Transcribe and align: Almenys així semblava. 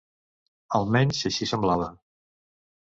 Almenys 0.79 1.21
així 1.31 1.51
semblava. 1.53 1.95